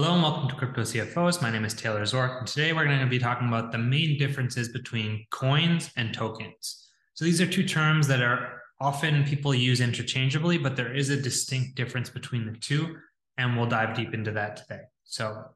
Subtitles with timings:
[0.00, 1.42] Hello and welcome to Crypto CFOs.
[1.42, 4.16] My name is Taylor Zork, and today we're going to be talking about the main
[4.16, 6.88] differences between coins and tokens.
[7.14, 11.20] So these are two terms that are often people use interchangeably, but there is a
[11.20, 12.94] distinct difference between the two,
[13.38, 14.82] and we'll dive deep into that today.
[15.02, 15.46] So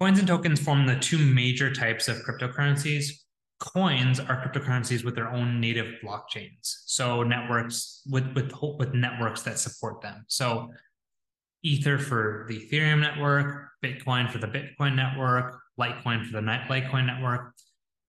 [0.00, 3.10] coins and tokens form the two major types of cryptocurrencies.
[3.58, 9.58] Coins are cryptocurrencies with their own native blockchains, so networks with with with networks that
[9.58, 10.24] support them.
[10.28, 10.70] So
[11.66, 17.52] Ether for the Ethereum network, Bitcoin for the Bitcoin network, Litecoin for the Litecoin network.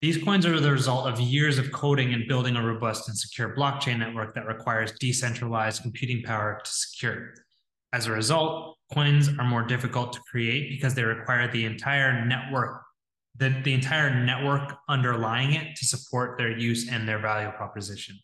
[0.00, 3.56] These coins are the result of years of coding and building a robust and secure
[3.56, 7.34] blockchain network that requires decentralized computing power to secure.
[7.92, 12.80] As a result, coins are more difficult to create because they require the entire network,
[13.36, 18.16] the, the entire network underlying it to support their use and their value proposition.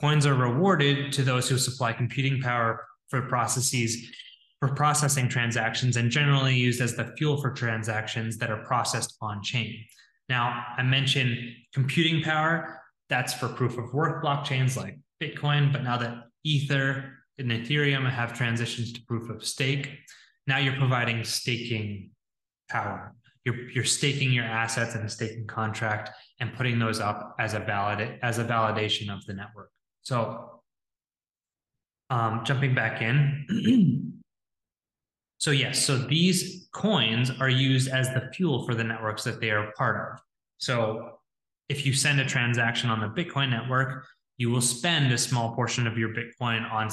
[0.00, 4.10] Coins are rewarded to those who supply computing power for processes
[4.60, 9.42] for processing transactions and generally used as the fuel for transactions that are processed on
[9.42, 9.84] chain.
[10.28, 11.38] Now, I mentioned
[11.72, 17.50] computing power, that's for proof of work blockchains like Bitcoin, but now that Ether and
[17.50, 19.90] Ethereum have transitioned to proof of stake,
[20.46, 22.10] now you're providing staking
[22.68, 23.14] power.
[23.44, 27.60] You're, you're staking your assets in a staking contract and putting those up as a
[27.60, 29.70] valid as a validation of the network.
[30.02, 30.60] So
[32.10, 34.12] um, jumping back in,
[35.38, 39.50] So yes, so these coins are used as the fuel for the networks that they
[39.50, 40.20] are part of.
[40.58, 41.18] So
[41.68, 44.04] if you send a transaction on the Bitcoin network,
[44.36, 46.88] you will spend a small portion of your Bitcoin on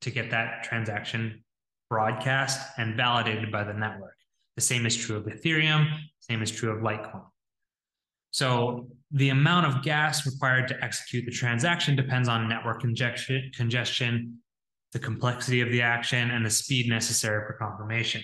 [0.00, 1.42] to get that transaction
[1.90, 4.14] broadcast and validated by the network.
[4.56, 5.88] The same is true of Ethereum,
[6.20, 7.24] same is true of Litecoin.
[8.30, 14.38] So the amount of gas required to execute the transaction depends on network congestion, congestion
[14.92, 18.22] the complexity of the action, and the speed necessary for confirmation.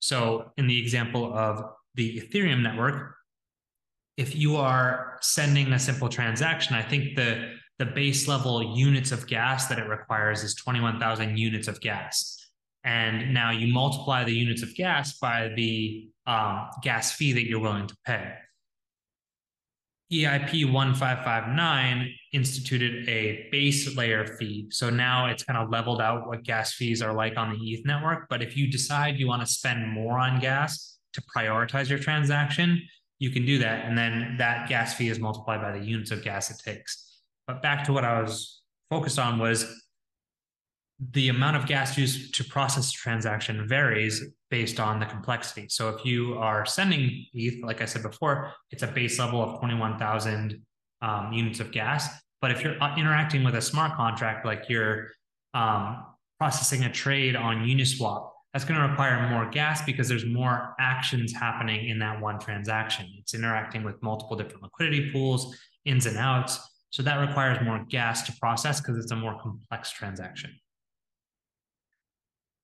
[0.00, 1.64] So, in the example of
[1.94, 3.14] the Ethereum network,
[4.16, 9.26] if you are sending a simple transaction, I think the the base level units of
[9.26, 12.38] gas that it requires is 21,000 units of gas.
[12.84, 17.60] And now you multiply the units of gas by the um, gas fee that you're
[17.60, 18.32] willing to pay.
[20.12, 24.68] EIP 1559 instituted a base layer fee.
[24.70, 27.84] So now it's kind of leveled out what gas fees are like on the ETH
[27.84, 28.28] network.
[28.28, 32.80] But if you decide you want to spend more on gas to prioritize your transaction,
[33.18, 33.86] you can do that.
[33.86, 37.20] And then that gas fee is multiplied by the units of gas it takes.
[37.46, 39.64] But back to what I was focused on was
[40.98, 45.68] the amount of gas used to process a transaction varies based on the complexity.
[45.68, 49.58] So if you are sending ETH, like I said before, it's a base level of
[49.58, 50.62] 21,000
[51.02, 52.08] um, units of gas.
[52.40, 55.08] But if you're uh, interacting with a smart contract, like you're
[55.52, 56.04] um,
[56.38, 61.34] processing a trade on Uniswap, that's going to require more gas because there's more actions
[61.34, 63.06] happening in that one transaction.
[63.18, 66.58] It's interacting with multiple different liquidity pools, ins and outs.
[66.88, 70.58] So that requires more gas to process because it's a more complex transaction.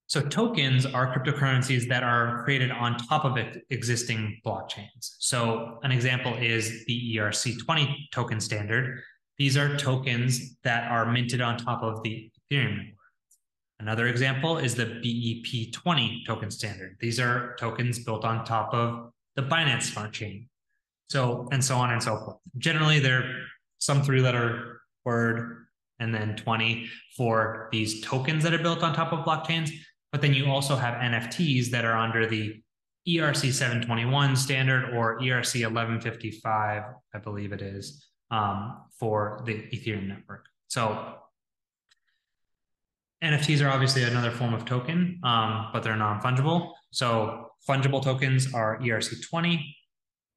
[0.07, 3.37] So tokens are cryptocurrencies that are created on top of
[3.69, 5.15] existing blockchains.
[5.19, 9.01] So an example is the ERC20 token standard.
[9.37, 12.97] These are tokens that are minted on top of the Ethereum network.
[13.79, 16.95] Another example is the BEP20 token standard.
[16.99, 20.47] These are tokens built on top of the Binance Smart Chain.
[21.09, 22.37] So, and so on and so forth.
[22.57, 23.29] Generally, they're
[23.79, 25.65] some three letter word
[25.99, 29.71] and then 20 for these tokens that are built on top of blockchains.
[30.13, 32.61] But then you also have NFTs that are under the
[33.07, 40.45] ERC 721 standard or ERC 1155, I believe it is, um, for the Ethereum network.
[40.67, 41.15] So
[43.23, 46.73] NFTs are obviously another form of token, um, but they're non fungible.
[46.91, 49.75] So fungible tokens are ERC 20,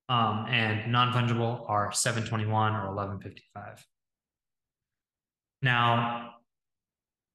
[0.09, 3.85] um, and non fungible are 721 or 1155.
[5.61, 6.31] Now,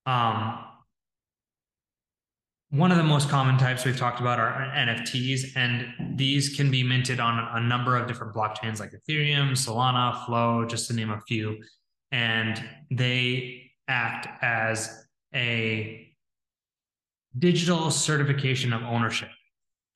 [0.08, 0.71] um,
[2.72, 6.84] one of the most common types we've talked about are NFTs, and these can be
[6.84, 11.20] minted on a number of different blockchains like Ethereum, Solana, Flow, just to name a
[11.28, 11.62] few.
[12.14, 16.14] And they act as a
[17.38, 19.30] digital certification of ownership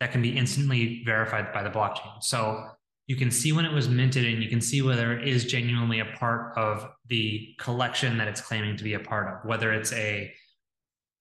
[0.02, 2.22] that can be instantly verified by the blockchain.
[2.22, 2.62] So
[3.08, 6.02] you can see when it was minted and you can see whether it is genuinely
[6.02, 9.94] a part of the collection that it's claiming to be a part of, whether it's
[9.94, 10.34] a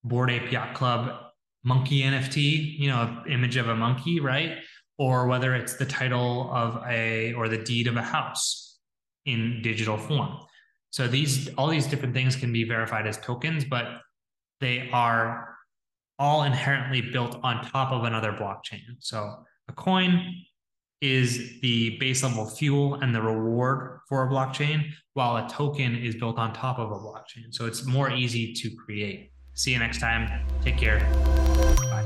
[0.03, 1.31] Bored Ape Yacht Club
[1.65, 4.59] monkey NFT, you know, an image of a monkey, right?
[4.99, 8.79] Or whether it's the title of a or the deed of a house
[9.27, 10.39] in digital form.
[10.91, 13.87] So these all these different things can be verified as tokens, but
[14.61, 15.57] they are
[16.19, 18.97] all inherently built on top of another blockchain.
[19.01, 20.45] So a coin
[21.01, 26.15] is the base level fuel and the reward for a blockchain, while a token is
[26.15, 27.53] built on top of a blockchain.
[27.53, 29.33] So it's more easy to create.
[29.55, 30.41] See you next time.
[30.63, 30.99] Take care.
[31.91, 32.05] Bye.